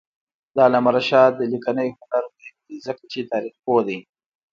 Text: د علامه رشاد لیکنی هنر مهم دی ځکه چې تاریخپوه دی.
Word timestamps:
د 0.55 0.57
علامه 0.65 0.91
رشاد 0.97 1.33
لیکنی 1.51 1.87
هنر 1.97 2.23
مهم 2.33 2.55
دی 2.67 2.77
ځکه 2.87 3.03
چې 3.11 3.29
تاریخپوه 3.31 3.81
دی. 3.87 3.99